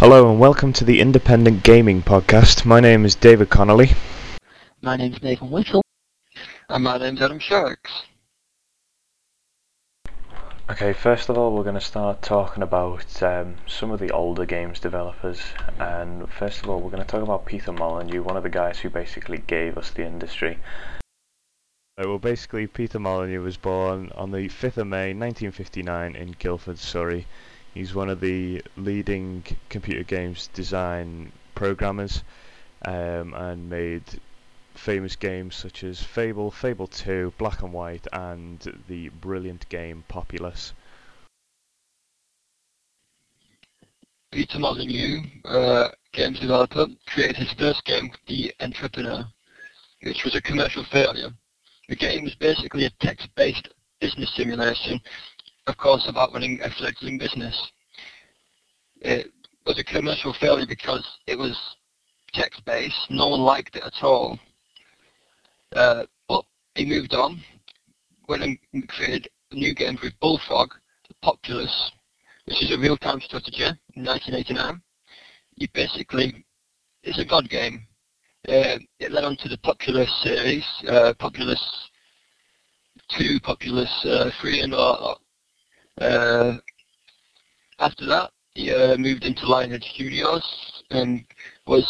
[0.00, 2.64] Hello and welcome to the Independent Gaming Podcast.
[2.64, 3.90] My name is David Connolly.
[4.80, 5.82] My name is Nathan Whittle.
[6.70, 8.04] And my name's Adam Sharks.
[10.70, 14.46] Okay, first of all, we're going to start talking about um, some of the older
[14.46, 15.42] games developers.
[15.78, 18.78] And first of all, we're going to talk about Peter Molyneux, one of the guys
[18.78, 20.60] who basically gave us the industry.
[21.98, 26.78] Uh, well, basically, Peter Molyneux was born on the 5th of May 1959 in Guildford,
[26.78, 27.26] Surrey.
[27.74, 32.24] He's one of the leading computer games design programmers
[32.84, 34.02] um, and made
[34.74, 38.58] famous games such as Fable, Fable 2, Black and White, and
[38.88, 40.72] the brilliant game Populous.
[44.32, 49.24] Peter Molyneux, uh, games developer, created his first game, The Entrepreneur,
[50.02, 51.30] which was a commercial failure.
[51.88, 53.68] The game was basically a text-based
[54.00, 55.00] business simulation,
[55.66, 57.70] of course, about running a fledgling business.
[59.00, 59.32] It
[59.66, 61.58] was a commercial failure because it was
[62.32, 64.38] text-based, no one liked it at all.
[65.74, 66.44] Uh, but
[66.74, 67.40] he moved on,
[68.28, 70.70] went and created new game with Bullfrog,
[71.08, 71.90] the Populous,
[72.44, 74.80] which is a real-time strategy in 1989.
[75.56, 76.44] You basically,
[77.02, 77.86] it's a god game.
[78.48, 81.60] Uh, it led on to the Populous series, uh, Populous
[83.18, 85.20] 2, Populous uh, 3 and all.
[85.98, 86.58] Uh,
[87.78, 91.24] after that, he uh, moved into Lionhead Studios and
[91.66, 91.86] was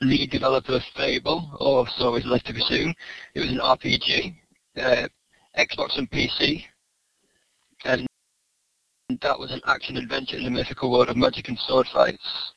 [0.00, 2.94] lead developer of Fable, or so it's left to be soon.
[3.34, 4.34] It was an RPG,
[4.78, 5.08] uh,
[5.58, 6.64] Xbox and PC,
[7.84, 8.06] and
[9.20, 12.52] that was an action adventure in the mythical world of magic and sword fights.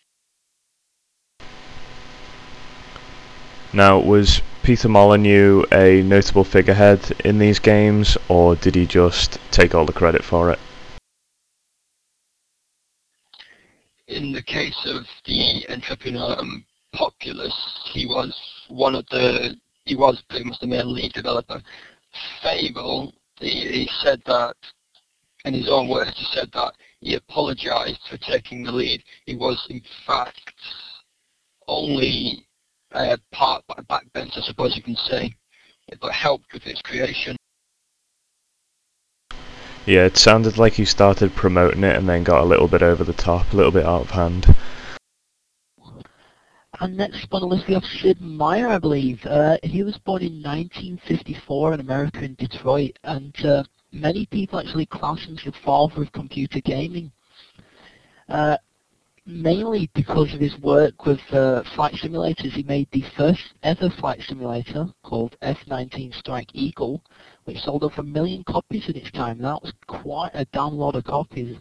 [3.74, 9.76] Now, was Peter Molyneux a notable figurehead in these games, or did he just take
[9.76, 10.60] all the credit for it?
[14.08, 16.38] In the case of the entrepreneur
[16.94, 17.54] Populous,
[17.92, 18.34] he was
[18.70, 21.62] one of the, he was pretty much the main lead developer.
[22.42, 24.56] Fable, he, he said that,
[25.44, 29.04] in his own words, he said that he apologised for taking the lead.
[29.26, 30.54] He was, in fact,
[31.68, 32.48] only
[32.94, 35.34] uh, part by backbench, I suppose you can say,
[36.02, 37.36] but helped with its creation.
[39.86, 43.04] Yeah, it sounded like he started promoting it and then got a little bit over
[43.04, 44.56] the top, a little bit out of hand.
[46.80, 49.26] And next on the list we have Sid Meier, I believe.
[49.26, 54.86] Uh, he was born in 1954 in America in Detroit, and uh, many people actually
[54.86, 57.12] class him as the father of computer gaming.
[58.30, 58.58] Uh,
[59.26, 64.22] mainly because of his work with uh, flight simulators, he made the first ever flight
[64.22, 67.02] simulator called F-19 Strike Eagle,
[67.46, 69.38] which sold over a million copies at its time.
[69.40, 71.58] That was quite a damn lot of copies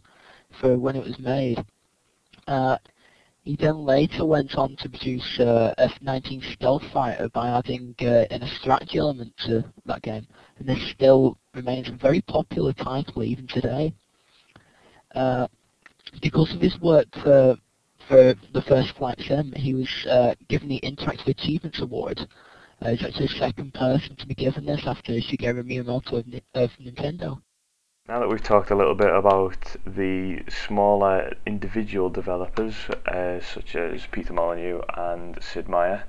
[0.60, 1.64] for when it was made.
[2.48, 2.78] Uh,
[3.44, 8.46] he then later went on to produce uh, F-19 Stealth Fighter by adding uh, an
[8.60, 10.26] strategy element to that game,
[10.58, 13.92] and this still remains a very popular title even today.
[16.20, 17.56] Because of his work for,
[18.08, 22.28] for the first flight sim, he was uh, given the Interactive Achievements Award.
[22.80, 26.70] Uh, he's actually the second person to be given this after Shigeru Miyamoto of, of
[26.78, 27.40] Nintendo.
[28.08, 32.74] Now that we've talked a little bit about the smaller individual developers,
[33.06, 36.04] uh, such as Peter Molyneux and Sid Meier,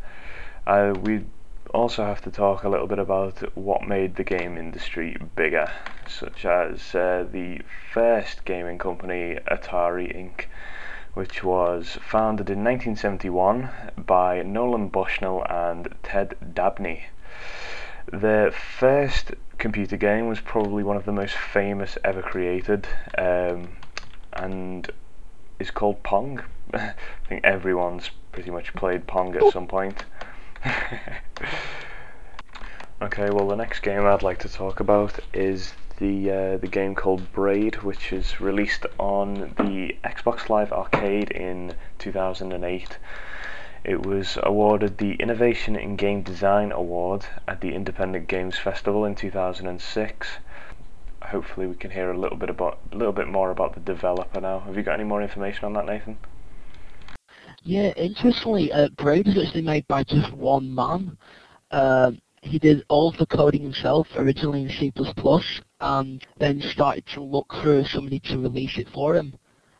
[0.65, 1.25] uh, we
[1.73, 5.71] also have to talk a little bit about what made the game industry bigger,
[6.07, 7.59] such as uh, the
[7.91, 10.45] first gaming company, Atari Inc.,
[11.15, 17.05] which was founded in 1971 by Nolan Bushnell and Ted Dabney.
[18.11, 23.69] Their first computer game was probably one of the most famous ever created, um,
[24.33, 24.89] and
[25.59, 26.41] is called Pong.
[26.73, 26.93] I
[27.27, 30.05] think everyone's pretty much played Pong at some point.
[33.13, 36.95] okay, well the next game I'd like to talk about is the uh, the game
[36.95, 42.97] called Braid, which is released on the Xbox Live Arcade in 2008.
[43.83, 49.13] It was awarded the Innovation in Game Design Award at the Independent Games Festival in
[49.13, 50.27] 2006.
[51.21, 54.41] Hopefully, we can hear a little bit about a little bit more about the developer
[54.41, 54.61] now.
[54.61, 56.17] Have you got any more information on that, Nathan?
[57.61, 61.15] Yeah, interestingly, uh, Braid is actually made by just one man.
[61.69, 64.91] Uh, he did all the coding himself, originally in C++,
[65.79, 69.33] and then started to look for somebody to release it for him.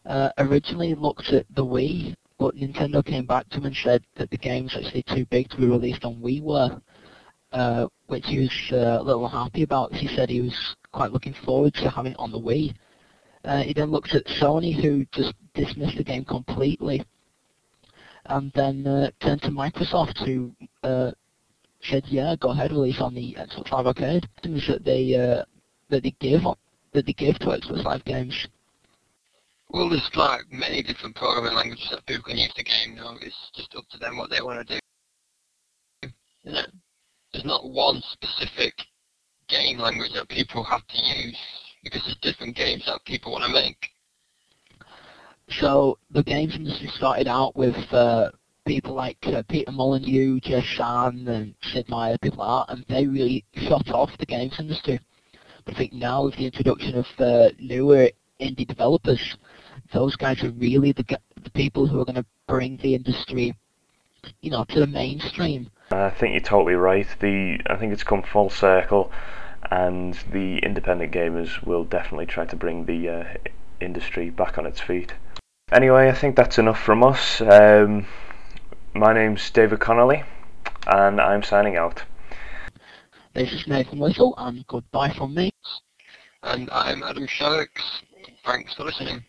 [0.05, 4.29] Uh, originally looked at the Wii but Nintendo came back to him and said that
[4.29, 6.81] the game's actually too big to be released on WiiWare,
[7.53, 9.93] uh, which he was uh, a little happy about.
[9.93, 12.75] He said he was quite looking forward to having it on the Wii.
[13.45, 17.05] Uh, he then looked at Sony, who just dismissed the game completely,
[18.25, 20.51] and then uh, turned to Microsoft, who
[20.83, 21.11] uh,
[21.83, 25.43] said, "Yeah, go ahead, release on the Xbox Live Arcade." Things that they uh,
[25.89, 26.41] that they give
[26.93, 28.47] that they give to Xbox Live games.
[29.69, 33.15] Well, there's like many different programming languages that people can use the game now.
[33.21, 34.79] It's just up to them what they want to
[36.01, 36.09] do.
[36.45, 36.73] Isn't?
[37.31, 38.73] There's not one specific
[39.47, 41.37] game language that people have to use
[41.83, 43.89] because there's different games that people want to make.
[45.59, 48.29] So the games industry started out with uh,
[48.65, 53.07] people like uh, Peter Molyneux, Jez San, and Sid Meier, people like that, and they
[53.07, 54.99] really shot off the games industry.
[55.65, 59.37] But I think now with the introduction of uh, newer indie developers,
[59.91, 61.03] those guys are really the,
[61.41, 63.55] the people who are going to bring the industry,
[64.41, 65.69] you know, to the mainstream.
[65.91, 67.07] I think you're totally right.
[67.19, 69.11] The I think it's come full circle,
[69.69, 73.23] and the independent gamers will definitely try to bring the uh,
[73.79, 75.13] industry back on its feet.
[75.71, 77.41] Anyway, I think that's enough from us.
[77.41, 78.05] Um,
[78.95, 80.23] my name's David Connolly,
[80.87, 82.03] and I'm signing out.
[83.33, 85.51] This is Nathan Whittle, and goodbye from me.
[86.43, 88.03] And I'm Adam Sharks.
[88.45, 89.23] Thanks for listening.